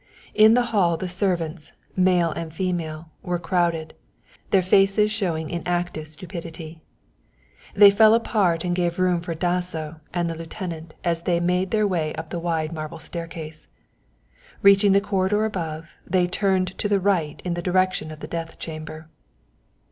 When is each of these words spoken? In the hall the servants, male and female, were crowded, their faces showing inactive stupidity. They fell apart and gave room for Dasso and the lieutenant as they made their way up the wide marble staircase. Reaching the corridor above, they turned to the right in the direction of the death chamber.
In 0.33 0.55
the 0.55 0.63
hall 0.73 0.97
the 0.97 1.07
servants, 1.07 1.73
male 1.95 2.31
and 2.31 2.51
female, 2.51 3.11
were 3.21 3.37
crowded, 3.37 3.93
their 4.49 4.63
faces 4.63 5.11
showing 5.11 5.51
inactive 5.51 6.07
stupidity. 6.07 6.81
They 7.75 7.91
fell 7.91 8.15
apart 8.15 8.65
and 8.65 8.73
gave 8.75 8.97
room 8.97 9.21
for 9.21 9.35
Dasso 9.35 9.99
and 10.11 10.27
the 10.27 10.33
lieutenant 10.33 10.95
as 11.03 11.21
they 11.21 11.39
made 11.39 11.69
their 11.69 11.85
way 11.85 12.15
up 12.15 12.31
the 12.31 12.39
wide 12.39 12.71
marble 12.73 12.97
staircase. 12.97 13.67
Reaching 14.63 14.93
the 14.93 15.01
corridor 15.01 15.45
above, 15.45 15.91
they 16.07 16.25
turned 16.25 16.75
to 16.79 16.89
the 16.89 16.99
right 16.99 17.39
in 17.45 17.53
the 17.53 17.61
direction 17.61 18.09
of 18.09 18.21
the 18.21 18.27
death 18.27 18.57
chamber. 18.57 19.07